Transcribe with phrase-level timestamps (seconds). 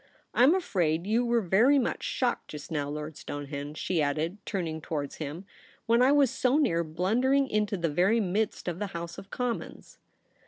[0.33, 2.89] I am afraid you were very much shocked just now.
[2.89, 7.47] Lord Stonehenge,' she added, turn ing towards him, * when I w^as so near blundering
[7.47, 9.99] into the very midst of the House of Commons